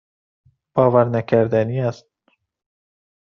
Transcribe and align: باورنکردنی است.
باورنکردنی 0.75 1.79
است. 1.81 2.05